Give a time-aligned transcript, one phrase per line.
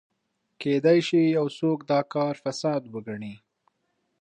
[0.61, 3.33] کېدای شي یو څوک دا کار فساد وګڼي.